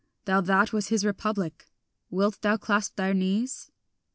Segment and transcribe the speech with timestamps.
[0.25, 1.67] Thou that wast his Republic,
[2.09, 3.69] wilt thou clasp their knees?